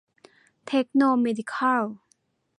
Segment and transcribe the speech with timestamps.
[0.67, 1.83] เทคโนเมดิคัล